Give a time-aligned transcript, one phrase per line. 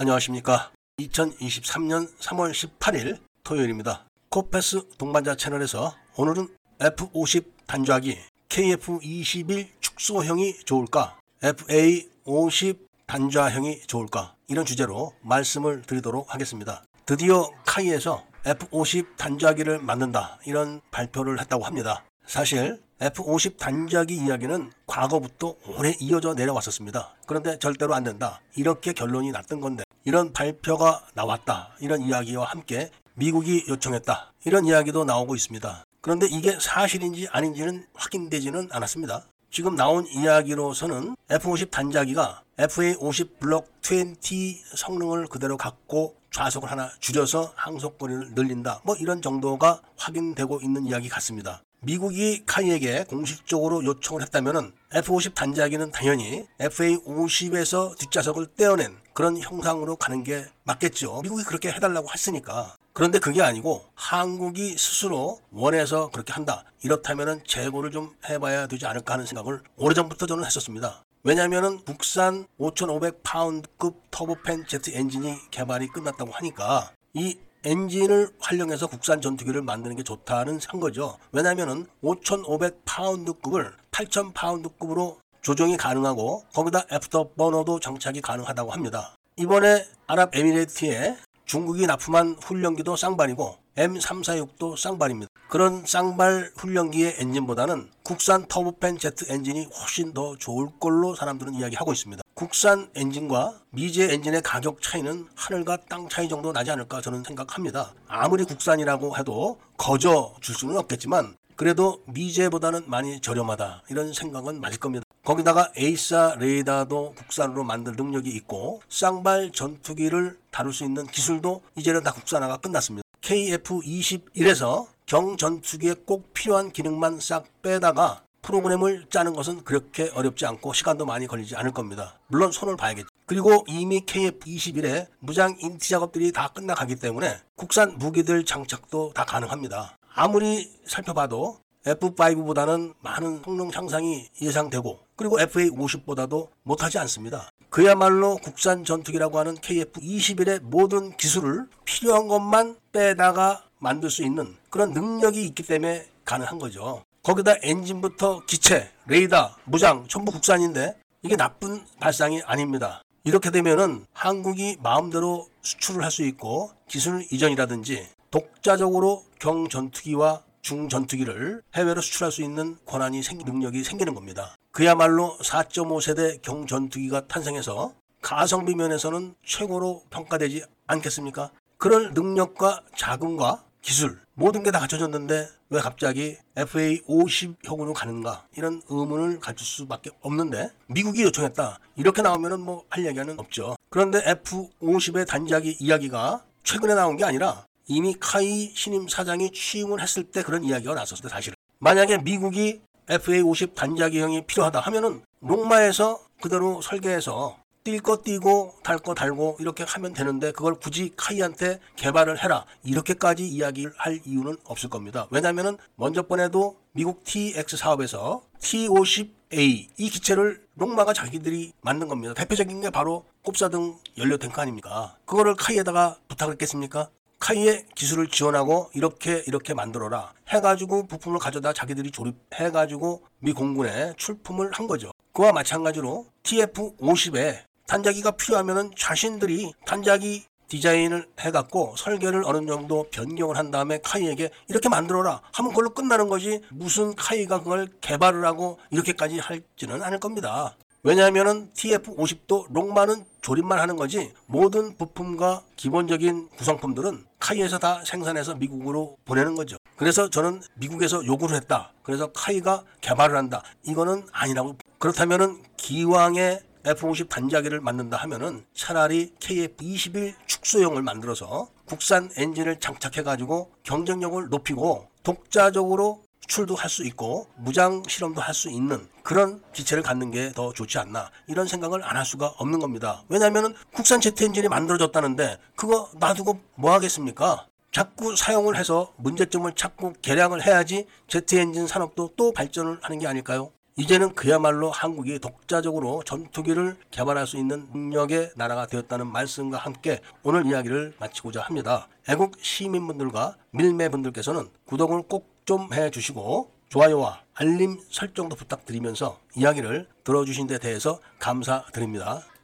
[0.00, 0.72] 안녕하십니까.
[0.98, 4.06] 2023년 3월 18일 토요일입니다.
[4.30, 8.16] 코패스 동반자 채널에서 오늘은 F50 단좌기
[8.48, 11.18] KF21 축소형이 좋을까?
[11.42, 14.34] FA50 단좌형이 좋을까?
[14.48, 16.82] 이런 주제로 말씀을 드리도록 하겠습니다.
[17.04, 22.04] 드디어 카이에서 F50 단좌기를 만든다 이런 발표를 했다고 합니다.
[22.26, 27.16] 사실 F50 단자기 이야기는 과거부터 오래 이어져 내려왔었습니다.
[27.26, 28.40] 그런데 절대로 안 된다.
[28.56, 31.70] 이렇게 결론이 났던 건데 이런 발표가 나왔다.
[31.80, 34.32] 이런 이야기와 함께 미국이 요청했다.
[34.44, 35.84] 이런 이야기도 나오고 있습니다.
[36.00, 39.24] 그런데 이게 사실인지 아닌지는 확인되지는 않았습니다.
[39.50, 48.32] 지금 나온 이야기로서는 F50 단자기가 FA50 블록 20 성능을 그대로 갖고 좌석을 하나 줄여서 항속거리를
[48.34, 48.80] 늘린다.
[48.84, 51.62] 뭐 이런 정도가 확인되고 있는 이야기 같습니다.
[51.82, 60.44] 미국이 카이에게 공식적으로 요청을 했다면 F50 단자기는 당연히 FA50에서 뒷좌석을 떼어낸 그런 형상으로 가는 게
[60.64, 61.22] 맞겠죠.
[61.22, 62.76] 미국이 그렇게 해달라고 했으니까.
[62.92, 66.64] 그런데 그게 아니고 한국이 스스로 원해서 그렇게 한다.
[66.82, 71.02] 이렇다면 재고를 좀 해봐야 되지 않을까 하는 생각을 오래전부터 저는 했었습니다.
[71.22, 79.96] 왜냐하면 국산 5,500파운드급 터보팬 제트 엔진이 개발이 끝났다고 하니까 이 엔진을 활용해서 국산 전투기를 만드는
[79.96, 81.18] 게 좋다는 산 거죠.
[81.32, 89.14] 왜냐하면 5,500파운드급을 8,000파운드급으로 조정이 가능하고 거기다 애프터 버너도 장착이 가능하다고 합니다.
[89.36, 95.30] 이번에 아랍에미레이트에 중국이 납품한 훈련기도 쌍발이고 M346도 쌍발입니다.
[95.48, 102.22] 그런 쌍발 훈련기의 엔진보다는 국산 터보팬 제트 엔진이 훨씬 더 좋을 걸로 사람들은 이야기하고 있습니다.
[102.40, 107.92] 국산 엔진과 미제 엔진의 가격 차이는 하늘과 땅 차이 정도 나지 않을까 저는 생각합니다.
[108.08, 115.04] 아무리 국산이라고 해도 거저 줄 수는 없겠지만 그래도 미제보다는 많이 저렴하다 이런 생각은 맞을 겁니다.
[115.22, 122.10] 거기다가 AESA 레이더도 국산으로 만들 능력이 있고 쌍발 전투기를 다룰 수 있는 기술도 이제는 다
[122.10, 123.06] 국산화가 끝났습니다.
[123.20, 131.26] KF-21에서 경전투기에 꼭 필요한 기능만 싹 빼다가 프로그램을 짜는 것은 그렇게 어렵지 않고 시간도 많이
[131.28, 132.18] 걸리지 않을 겁니다.
[132.26, 133.08] 물론 손을 봐야겠죠.
[133.26, 139.96] 그리고 이미 KF-21에 무장 인티 작업들이 다 끝나가기 때문에 국산 무기들 장착도 다 가능합니다.
[140.12, 147.50] 아무리 살펴봐도 F5보다는 많은 성능 향상이 예상되고 그리고 FA50보다도 못하지 않습니다.
[147.68, 155.42] 그야말로 국산 전투기라고 하는 KF21의 모든 기술을 필요한 것만 빼다가 만들 수 있는 그런 능력이
[155.44, 157.04] 있기 때문에 가능한 거죠.
[157.22, 163.02] 거기다 엔진부터 기체, 레이더, 무장 전부 국산인데 이게 나쁜 발상이 아닙니다.
[163.24, 172.32] 이렇게 되면은 한국이 마음대로 수출을 할 수 있고 기술 이전이라든지 독자적으로 경전투기와 중전투기를 해외로 수출할
[172.32, 174.56] 수 있는 권한이 생 능력이 생기는 겁니다.
[174.72, 177.92] 그야말로 4.5세대 경전투기가 탄생해서
[178.22, 181.50] 가성비 면에서는 최고로 평가되지 않겠습니까?
[181.76, 188.46] 그럴 능력과 자금과 기술 모든 게 다 갖춰졌는데 왜 갑자기 FA50형으로 가는가?
[188.56, 191.78] 이런 의문을 가질 수밖에 없는데 미국이 요청했다.
[191.96, 193.76] 이렇게 나오면은 뭐 할 얘기는 없죠.
[193.88, 200.42] 그런데 F50의 단자기 이야기가 최근에 나온 게 아니라 이미 카이 신임 사장이 취임을 했을 때
[200.42, 201.54] 그런 이야기가 나섰을 때 사실은.
[201.78, 209.84] 만약에 미국이 FA50 단자기형이 필요하다 하면은 롱마에서 그대로 설계해서 뛸거 뛰고 달 거 달고 이렇게
[209.84, 215.26] 하면 되는데 그걸 굳이 카이한테 개발을 해라 이렇게까지 이야기를 할 이유는 없을 겁니다.
[215.30, 222.34] 왜냐하면 먼저 번에도 미국 TX 사업에서 T50A 이 기체를 롱마가 자기들이 만든 겁니다.
[222.34, 225.16] 대표적인 게 바로 꼽사등 연료 탱크 아닙니까?
[225.24, 227.08] 그거를 카이에다가 부탁을 했겠습니까?
[227.38, 234.86] 카이의 기술을 지원하고 이렇게 이렇게 만들어라 해가지고 부품을 가져다 자기들이 조립해가지고 미 공군에 출품을 한
[234.86, 235.10] 거죠.
[235.32, 243.98] 그와 마찬가지로 TF50에 단자기가 필요하면은 자신들이 단자기 디자인을 해갖고 설계를 어느 정도 변경을 한 다음에
[244.00, 250.20] 카이에게 이렇게 만들어라 하면 그걸로 끝나는 거지 무슨 카이가 그걸 개발을 하고 이렇게까지 할지는 않을
[250.20, 250.76] 겁니다.
[251.02, 259.56] 왜냐하면 TF50도 롱마는 조립만 하는 거지 모든 부품과 기본적인 구성품들은 카이에서 다 생산해서 미국으로 보내는
[259.56, 259.78] 거죠.
[259.96, 261.92] 그래서 저는 미국에서 요구를 했다.
[262.04, 263.64] 그래서 카이가 개발을 한다.
[263.82, 264.76] 이거는 아니라고.
[264.98, 275.08] 그렇다면은 기왕에 F50 단자기를 만든다 하면은 차라리 KF21 축소형을 만들어서 국산 엔진을 장착해가지고 경쟁력을 높이고
[275.22, 280.72] 독자적으로 수출도 할 수 있고 무장 실험도 할 수 있는 그런 기체를 갖는 게 더
[280.72, 283.22] 좋지 않나 이런 생각을 안 할 수가 없는 겁니다.
[283.28, 287.66] 왜냐하면 국산 제트 엔진이 만들어졌다는데 그거 놔두고 뭐 하겠습니까?
[287.92, 293.70] 자꾸 사용을 해서 문제점을 찾고 개량을 해야지 제트 엔진 산업도 또 발전을 하는 게 아닐까요?
[293.96, 301.14] 이제는 그야말로 한국이 독자적으로 전투기를 개발할 수 있는 능력의 나라가 되었다는 말씀과 함께 오늘 이야기를
[301.18, 302.08] 마치고자 합니다.
[302.28, 311.20] 애국 시민분들과 밀매분들께서는 구독을 꼭 좀 해주시고 좋아요와 알림 설정도 부탁드리면서 이야기를 들어주신 데 대해서
[311.38, 312.42] 감사드립니다.